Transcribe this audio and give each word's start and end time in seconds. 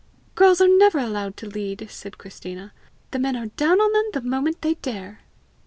"Girls 0.33 0.59
are 0.59 0.67
never 0.67 0.97
allowed 0.97 1.37
to 1.37 1.45
lead!" 1.47 1.85
said 1.91 2.17
Christina. 2.17 2.73
"The 3.11 3.19
men 3.19 3.35
are 3.35 3.49
down 3.55 3.79
on 3.79 3.93
them 3.93 4.05
the 4.13 4.27
moment 4.27 4.63
they 4.63 4.73
dare!" 4.73 5.19